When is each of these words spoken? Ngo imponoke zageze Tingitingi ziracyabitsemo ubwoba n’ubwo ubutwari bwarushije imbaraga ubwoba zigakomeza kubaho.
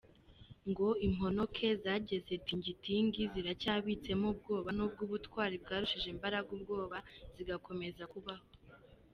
Ngo 0.69 0.87
imponoke 1.07 1.65
zageze 1.83 2.33
Tingitingi 2.45 3.21
ziracyabitsemo 3.33 4.25
ubwoba 4.33 4.69
n’ubwo 4.77 5.01
ubutwari 5.07 5.55
bwarushije 5.63 6.07
imbaraga 6.15 6.49
ubwoba 6.57 6.97
zigakomeza 7.35 8.03
kubaho. 8.13 8.45